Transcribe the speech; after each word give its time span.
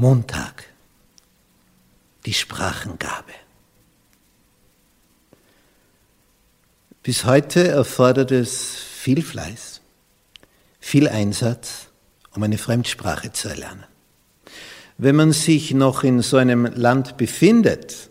Montag, 0.00 0.62
die 2.24 2.32
Sprachengabe. 2.32 3.32
Bis 7.02 7.24
heute 7.24 7.66
erfordert 7.66 8.30
es 8.30 8.76
viel 8.76 9.22
Fleiß, 9.22 9.80
viel 10.78 11.08
Einsatz, 11.08 11.88
um 12.32 12.44
eine 12.44 12.58
Fremdsprache 12.58 13.32
zu 13.32 13.48
erlernen. 13.48 13.82
Wenn 14.98 15.16
man 15.16 15.32
sich 15.32 15.74
noch 15.74 16.04
in 16.04 16.22
so 16.22 16.36
einem 16.36 16.66
Land 16.66 17.16
befindet, 17.16 18.08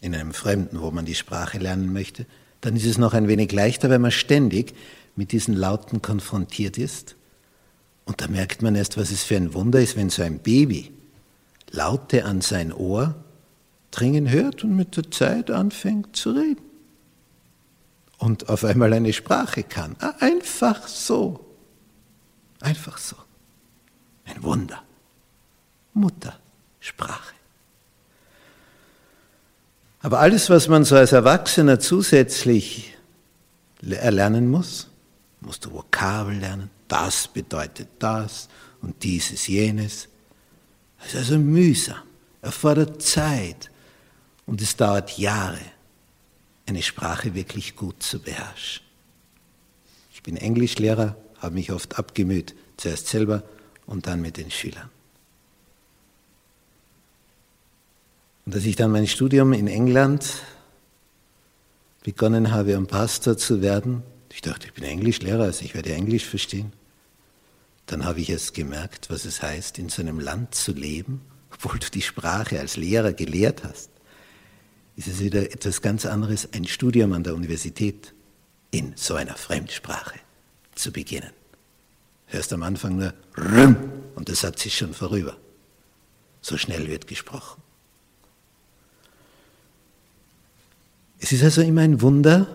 in 0.00 0.14
einem 0.14 0.32
Fremden, 0.32 0.80
wo 0.80 0.92
man 0.92 1.06
die 1.06 1.16
Sprache 1.16 1.58
lernen 1.58 1.92
möchte, 1.92 2.24
dann 2.60 2.76
ist 2.76 2.86
es 2.86 2.98
noch 2.98 3.14
ein 3.14 3.26
wenig 3.26 3.50
leichter, 3.50 3.90
wenn 3.90 4.00
man 4.00 4.12
ständig 4.12 4.76
mit 5.16 5.32
diesen 5.32 5.54
Lauten 5.56 6.02
konfrontiert 6.02 6.78
ist. 6.78 7.16
Und 8.04 8.20
da 8.20 8.28
merkt 8.28 8.62
man 8.62 8.74
erst, 8.74 8.96
was 8.96 9.10
es 9.10 9.22
für 9.22 9.36
ein 9.36 9.54
Wunder 9.54 9.80
ist, 9.80 9.96
wenn 9.96 10.10
so 10.10 10.22
ein 10.22 10.38
Baby 10.38 10.92
Laute 11.70 12.24
an 12.24 12.40
sein 12.40 12.72
Ohr 12.72 13.14
dringen 13.90 14.28
hört 14.30 14.64
und 14.64 14.74
mit 14.76 14.96
der 14.96 15.10
Zeit 15.10 15.50
anfängt 15.50 16.16
zu 16.16 16.32
reden. 16.32 16.62
Und 18.18 18.48
auf 18.48 18.64
einmal 18.64 18.92
eine 18.92 19.12
Sprache 19.12 19.62
kann. 19.62 19.96
Ah, 20.00 20.14
einfach 20.20 20.86
so. 20.86 21.46
Einfach 22.60 22.98
so. 22.98 23.16
Ein 24.24 24.42
Wunder. 24.42 24.82
Muttersprache. 25.94 27.34
Aber 30.02 30.20
alles, 30.20 30.50
was 30.50 30.68
man 30.68 30.84
so 30.84 30.96
als 30.96 31.12
Erwachsener 31.12 31.78
zusätzlich 31.78 32.96
erlernen 33.82 34.50
muss, 34.50 34.88
musst 35.40 35.64
du 35.64 35.72
Vokabel 35.72 36.36
lernen, 36.36 36.70
das 36.90 37.28
bedeutet 37.28 37.88
das 37.98 38.48
und 38.82 39.02
dieses 39.02 39.46
jenes. 39.46 40.08
Das 40.98 41.08
ist 41.08 41.16
also 41.16 41.38
mühsam, 41.38 42.02
erfordert 42.42 43.00
Zeit 43.02 43.70
und 44.46 44.60
es 44.60 44.76
dauert 44.76 45.16
Jahre, 45.18 45.60
eine 46.66 46.82
Sprache 46.82 47.34
wirklich 47.34 47.76
gut 47.76 48.02
zu 48.02 48.20
beherrschen. 48.20 48.82
Ich 50.12 50.22
bin 50.22 50.36
Englischlehrer, 50.36 51.16
habe 51.38 51.54
mich 51.54 51.72
oft 51.72 51.98
abgemüht, 51.98 52.54
zuerst 52.76 53.06
selber 53.06 53.42
und 53.86 54.06
dann 54.06 54.20
mit 54.20 54.36
den 54.36 54.50
Schülern. 54.50 54.90
Und 58.46 58.54
als 58.54 58.64
ich 58.64 58.76
dann 58.76 58.90
mein 58.90 59.06
Studium 59.06 59.52
in 59.52 59.68
England 59.68 60.42
begonnen 62.02 62.50
habe, 62.50 62.76
um 62.76 62.86
Pastor 62.86 63.36
zu 63.38 63.62
werden, 63.62 64.02
ich 64.32 64.42
dachte, 64.42 64.66
ich 64.66 64.72
bin 64.72 64.84
Englischlehrer, 64.84 65.44
also 65.44 65.64
ich 65.64 65.74
werde 65.74 65.92
Englisch 65.92 66.24
verstehen. 66.24 66.72
Dann 67.90 68.04
habe 68.04 68.20
ich 68.20 68.30
es 68.30 68.52
gemerkt, 68.52 69.10
was 69.10 69.24
es 69.24 69.42
heißt, 69.42 69.80
in 69.80 69.88
so 69.88 70.00
einem 70.00 70.20
Land 70.20 70.54
zu 70.54 70.70
leben, 70.70 71.22
obwohl 71.52 71.80
du 71.80 71.90
die 71.90 72.02
Sprache 72.02 72.60
als 72.60 72.76
Lehrer 72.76 73.12
gelehrt 73.12 73.64
hast. 73.64 73.90
Ist 74.94 75.08
es 75.08 75.18
wieder 75.18 75.52
etwas 75.52 75.82
ganz 75.82 76.06
anderes, 76.06 76.48
ein 76.52 76.66
Studium 76.66 77.12
an 77.14 77.24
der 77.24 77.34
Universität 77.34 78.14
in 78.70 78.92
so 78.94 79.16
einer 79.16 79.34
Fremdsprache 79.34 80.20
zu 80.76 80.92
beginnen. 80.92 81.32
Hörst 82.26 82.52
am 82.52 82.62
Anfang 82.62 82.96
nur 82.96 83.12
Rüm 83.36 83.76
und 84.14 84.28
der 84.28 84.36
Satz 84.36 84.64
ist 84.66 84.74
schon 84.74 84.94
vorüber. 84.94 85.36
So 86.42 86.56
schnell 86.56 86.86
wird 86.86 87.08
gesprochen. 87.08 87.60
Es 91.18 91.32
ist 91.32 91.42
also 91.42 91.60
immer 91.60 91.80
ein 91.80 92.00
Wunder, 92.02 92.54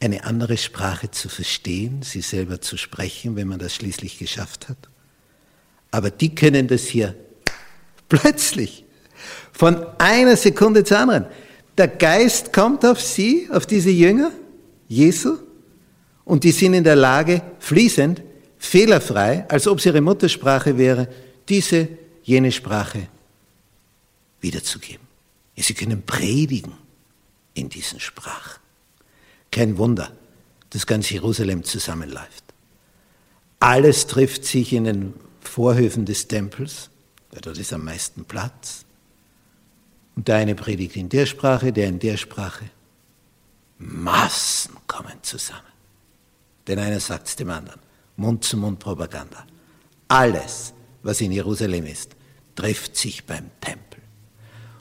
eine 0.00 0.24
andere 0.24 0.56
Sprache 0.56 1.10
zu 1.10 1.28
verstehen, 1.28 2.02
sie 2.02 2.20
selber 2.20 2.60
zu 2.60 2.76
sprechen, 2.76 3.36
wenn 3.36 3.48
man 3.48 3.58
das 3.58 3.74
schließlich 3.74 4.18
geschafft 4.18 4.68
hat. 4.68 4.76
Aber 5.90 6.10
die 6.10 6.34
können 6.34 6.68
das 6.68 6.84
hier 6.84 7.14
plötzlich, 8.08 8.84
von 9.52 9.84
einer 9.98 10.36
Sekunde 10.36 10.84
zur 10.84 10.98
anderen. 10.98 11.26
Der 11.76 11.88
Geist 11.88 12.52
kommt 12.52 12.84
auf 12.84 13.00
sie, 13.00 13.48
auf 13.50 13.66
diese 13.66 13.90
Jünger, 13.90 14.30
Jesu, 14.88 15.38
und 16.24 16.44
die 16.44 16.52
sind 16.52 16.74
in 16.74 16.84
der 16.84 16.96
Lage, 16.96 17.42
fließend, 17.58 18.22
fehlerfrei, 18.58 19.46
als 19.48 19.66
ob 19.66 19.78
es 19.78 19.86
ihre 19.86 20.00
Muttersprache 20.00 20.76
wäre, 20.76 21.08
diese, 21.48 21.88
jene 22.22 22.52
Sprache 22.52 23.08
wiederzugeben. 24.40 25.06
Sie 25.56 25.74
können 25.74 26.02
predigen 26.02 26.72
in 27.54 27.68
diesen 27.68 27.98
Sprachen. 27.98 28.60
Kein 29.50 29.78
Wunder, 29.78 30.12
dass 30.70 30.86
ganz 30.86 31.10
Jerusalem 31.10 31.64
zusammenläuft. 31.64 32.44
Alles 33.60 34.06
trifft 34.06 34.44
sich 34.44 34.72
in 34.72 34.84
den 34.84 35.14
Vorhöfen 35.40 36.04
des 36.04 36.28
Tempels, 36.28 36.90
weil 37.30 37.40
dort 37.40 37.58
ist 37.58 37.72
am 37.72 37.84
meisten 37.84 38.24
Platz. 38.24 38.84
Und 40.14 40.28
der 40.28 40.36
eine 40.36 40.54
predigt 40.54 40.96
in 40.96 41.08
der 41.08 41.26
Sprache, 41.26 41.72
der 41.72 41.88
in 41.88 41.98
der 41.98 42.16
Sprache. 42.16 42.66
Massen 43.78 44.76
kommen 44.86 45.14
zusammen. 45.22 45.62
Denn 46.66 46.78
einer 46.78 47.00
sagt 47.00 47.28
es 47.28 47.36
dem 47.36 47.50
anderen. 47.50 47.80
Mund-zu-Mund-Propaganda. 48.16 49.46
Alles, 50.08 50.74
was 51.02 51.20
in 51.20 51.32
Jerusalem 51.32 51.86
ist, 51.86 52.16
trifft 52.56 52.96
sich 52.96 53.24
beim 53.24 53.50
Tempel. 53.60 54.00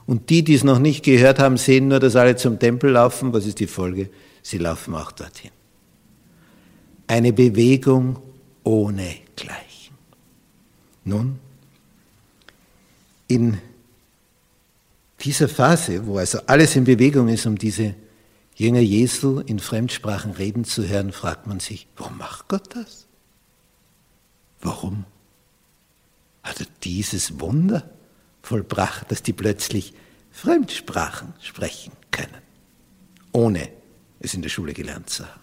Und 0.05 0.29
die, 0.29 0.43
die 0.43 0.55
es 0.55 0.63
noch 0.63 0.79
nicht 0.79 1.03
gehört 1.03 1.37
haben, 1.37 1.57
sehen 1.57 1.89
nur, 1.89 1.99
dass 1.99 2.15
alle 2.15 2.35
zum 2.35 2.59
Tempel 2.59 2.91
laufen. 2.91 3.33
Was 3.33 3.45
ist 3.45 3.59
die 3.59 3.67
Folge? 3.67 4.09
Sie 4.47 4.59
laufen 4.59 4.95
auch 4.95 5.11
dorthin. 5.11 5.51
Eine 7.05 7.33
Bewegung 7.33 8.17
ohne 8.63 9.17
Gleichen. 9.35 9.97
Nun, 11.03 11.37
in 13.27 13.57
dieser 15.19 15.49
Phase, 15.49 16.07
wo 16.07 16.17
also 16.17 16.39
alles 16.47 16.77
in 16.77 16.85
Bewegung 16.85 17.27
ist, 17.27 17.45
um 17.45 17.57
diese 17.57 17.95
Jünger 18.55 18.79
Jesu 18.79 19.41
in 19.41 19.59
Fremdsprachen 19.59 20.31
reden 20.31 20.63
zu 20.63 20.87
hören, 20.87 21.11
fragt 21.11 21.45
man 21.45 21.59
sich, 21.59 21.85
warum 21.97 22.17
macht 22.17 22.47
Gott 22.47 22.73
das? 22.73 23.05
Warum 24.61 25.03
hat 26.43 26.61
er 26.61 26.67
dieses 26.85 27.41
Wunder 27.41 27.89
vollbracht, 28.43 29.11
dass 29.11 29.21
die 29.21 29.33
plötzlich 29.33 29.93
Fremdsprachen 30.31 31.33
sprechen 31.41 31.91
können, 32.11 32.41
ohne 33.33 33.75
es 34.19 34.33
in 34.33 34.41
der 34.41 34.49
Schule 34.49 34.73
gelernt 34.73 35.09
zu 35.09 35.25
haben, 35.25 35.41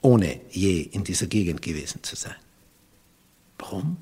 ohne 0.00 0.40
je 0.50 0.82
in 0.82 1.04
dieser 1.04 1.26
Gegend 1.26 1.62
gewesen 1.62 2.02
zu 2.02 2.16
sein. 2.16 2.36
Warum? 3.58 3.96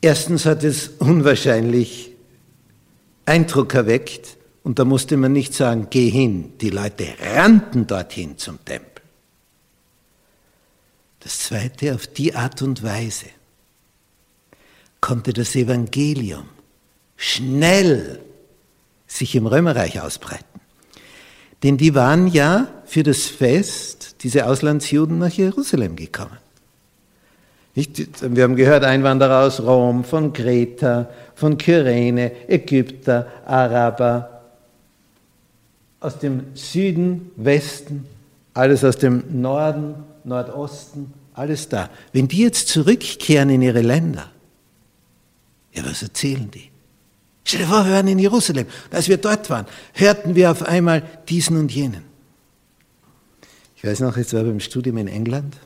Erstens 0.00 0.46
hat 0.46 0.64
es 0.64 0.88
unwahrscheinlich 0.98 2.12
Eindruck 3.26 3.74
erweckt, 3.74 4.36
und 4.62 4.78
da 4.78 4.84
musste 4.84 5.16
man 5.16 5.32
nicht 5.32 5.54
sagen, 5.54 5.86
geh 5.88 6.10
hin, 6.10 6.52
die 6.58 6.70
Leute 6.70 7.06
rannten 7.18 7.86
dorthin 7.86 8.36
zum 8.36 8.62
Tempel. 8.64 9.02
Das 11.20 11.38
Zweite, 11.38 11.94
auf 11.94 12.06
die 12.06 12.34
Art 12.34 12.60
und 12.62 12.82
Weise 12.82 13.26
konnte 15.00 15.32
das 15.32 15.54
Evangelium 15.54 16.48
schnell 17.16 18.20
sich 19.06 19.34
im 19.34 19.46
Römerreich 19.46 20.00
ausbreiten. 20.00 20.59
Denn 21.62 21.76
die 21.76 21.94
waren 21.94 22.26
ja 22.26 22.68
für 22.86 23.02
das 23.02 23.26
Fest, 23.26 24.16
diese 24.22 24.46
Auslandsjuden, 24.46 25.18
nach 25.18 25.30
Jerusalem 25.30 25.96
gekommen. 25.96 26.38
Wir 27.74 28.44
haben 28.44 28.56
gehört, 28.56 28.84
Einwanderer 28.84 29.44
aus 29.46 29.60
Rom, 29.60 30.04
von 30.04 30.32
Kreta, 30.32 31.08
von 31.34 31.56
Kyrene, 31.56 32.48
Ägypter, 32.48 33.26
Araber, 33.46 34.42
aus 36.00 36.18
dem 36.18 36.44
Süden, 36.54 37.30
Westen, 37.36 38.06
alles 38.54 38.82
aus 38.82 38.96
dem 38.96 39.22
Norden, 39.40 39.94
Nordosten, 40.24 41.12
alles 41.34 41.68
da. 41.68 41.90
Wenn 42.12 42.26
die 42.26 42.42
jetzt 42.42 42.68
zurückkehren 42.68 43.50
in 43.50 43.62
ihre 43.62 43.82
Länder, 43.82 44.30
ja, 45.72 45.84
was 45.84 46.02
erzählen 46.02 46.50
die? 46.50 46.69
Stell 47.44 47.60
dir 47.60 47.66
vor, 47.66 47.84
wir 47.84 47.92
waren 47.92 48.08
in 48.08 48.18
Jerusalem. 48.18 48.66
Als 48.90 49.08
wir 49.08 49.16
dort 49.16 49.50
waren, 49.50 49.66
hörten 49.94 50.34
wir 50.34 50.50
auf 50.50 50.62
einmal 50.62 51.02
diesen 51.28 51.56
und 51.56 51.72
jenen. 51.72 52.04
Ich 53.76 53.84
weiß 53.84 54.00
noch, 54.00 54.16
es 54.16 54.32
war 54.34 54.44
beim 54.44 54.60
Studium 54.60 54.98
in 54.98 55.08
England. 55.08 55.56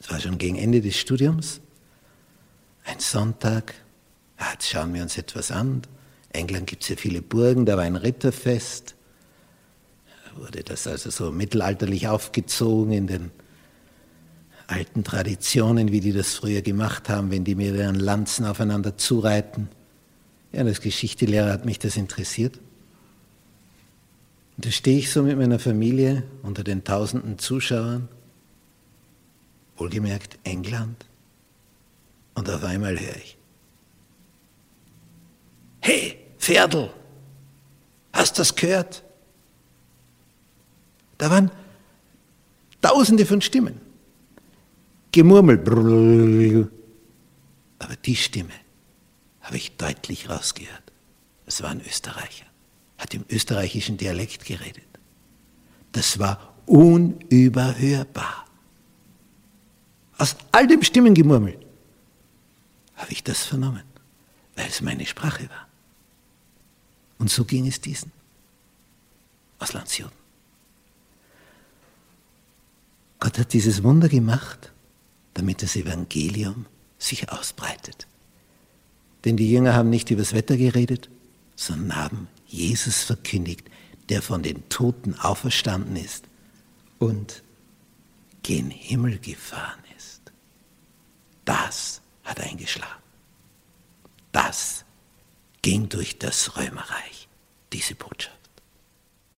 Es 0.00 0.10
war 0.10 0.20
schon 0.20 0.38
gegen 0.38 0.56
Ende 0.56 0.80
des 0.80 0.96
Studiums. 0.96 1.60
Ein 2.84 3.00
Sonntag. 3.00 3.74
Ja, 4.38 4.46
jetzt 4.52 4.68
schauen 4.68 4.94
wir 4.94 5.02
uns 5.02 5.18
etwas 5.18 5.50
an. 5.50 5.82
In 6.32 6.40
England 6.40 6.68
gibt 6.68 6.84
es 6.84 6.88
ja 6.88 6.96
viele 6.96 7.20
Burgen, 7.20 7.66
da 7.66 7.76
war 7.76 7.84
ein 7.84 7.96
Ritterfest. 7.96 8.94
Da 10.24 10.40
wurde 10.40 10.62
das 10.62 10.86
also 10.86 11.10
so 11.10 11.32
mittelalterlich 11.32 12.06
aufgezogen 12.08 12.92
in 12.92 13.06
den 13.06 13.30
alten 14.68 15.02
Traditionen, 15.02 15.90
wie 15.92 16.00
die 16.00 16.12
das 16.12 16.34
früher 16.34 16.62
gemacht 16.62 17.08
haben, 17.08 17.30
wenn 17.30 17.42
die 17.42 17.54
mit 17.54 17.74
ihren 17.74 17.98
Lanzen 17.98 18.44
aufeinander 18.44 18.96
zureiten. 18.96 19.68
Ja, 20.52 20.62
als 20.62 20.80
Geschichtelehrer 20.80 21.50
hat 21.50 21.64
mich 21.64 21.78
das 21.78 21.96
interessiert. 21.96 22.58
Und 24.56 24.66
da 24.66 24.70
stehe 24.70 24.98
ich 24.98 25.10
so 25.10 25.22
mit 25.22 25.38
meiner 25.38 25.58
Familie 25.58 26.22
unter 26.42 26.64
den 26.64 26.84
tausenden 26.84 27.38
Zuschauern, 27.38 28.08
wohlgemerkt 29.76 30.38
England, 30.44 31.06
Und 32.34 32.50
auf 32.50 32.62
einmal 32.62 32.98
höre 32.98 33.16
ich, 33.16 33.36
hey, 35.80 36.18
Pferdl, 36.38 36.90
hast 38.12 38.38
das 38.38 38.54
gehört? 38.54 39.02
Da 41.16 41.30
waren 41.30 41.50
tausende 42.80 43.26
von 43.26 43.40
Stimmen. 43.40 43.87
Gemurmel. 45.12 46.70
Aber 47.78 47.96
die 47.96 48.16
Stimme 48.16 48.54
habe 49.40 49.56
ich 49.56 49.76
deutlich 49.76 50.28
rausgehört. 50.28 50.92
Es 51.46 51.62
war 51.62 51.70
ein 51.70 51.80
Österreicher, 51.80 52.44
hat 52.98 53.14
im 53.14 53.24
österreichischen 53.30 53.96
Dialekt 53.96 54.44
geredet. 54.44 54.84
Das 55.92 56.18
war 56.18 56.54
unüberhörbar. 56.66 58.46
Aus 60.18 60.36
all 60.52 60.66
dem 60.66 60.82
Stimmengemurmel 60.82 61.58
habe 62.96 63.12
ich 63.12 63.22
das 63.22 63.44
vernommen, 63.44 63.84
weil 64.56 64.66
es 64.66 64.82
meine 64.82 65.06
Sprache 65.06 65.48
war. 65.48 65.68
Und 67.18 67.30
so 67.30 67.44
ging 67.44 67.66
es 67.66 67.80
diesen 67.80 68.12
aus 69.58 69.72
Landsjuden. 69.72 70.12
Gott 73.20 73.38
hat 73.38 73.52
dieses 73.52 73.82
Wunder 73.82 74.08
gemacht, 74.08 74.72
damit 75.38 75.62
das 75.62 75.76
Evangelium 75.76 76.66
sich 76.98 77.30
ausbreitet. 77.30 78.08
Denn 79.24 79.36
die 79.36 79.48
Jünger 79.48 79.74
haben 79.74 79.88
nicht 79.88 80.10
über 80.10 80.22
das 80.22 80.32
Wetter 80.32 80.56
geredet, 80.56 81.08
sondern 81.54 81.96
haben 81.96 82.28
Jesus 82.48 83.04
verkündigt, 83.04 83.70
der 84.08 84.20
von 84.20 84.42
den 84.42 84.68
Toten 84.68 85.14
auferstanden 85.14 85.94
ist 85.94 86.24
und 86.98 87.44
gen 88.42 88.70
Himmel 88.70 89.20
gefahren 89.20 89.78
ist. 89.96 90.22
Das 91.44 92.00
hat 92.24 92.40
eingeschlagen. 92.40 93.02
Das 94.32 94.84
ging 95.62 95.88
durch 95.88 96.18
das 96.18 96.56
Römerreich, 96.56 97.28
diese 97.72 97.94
Botschaft. 97.94 98.37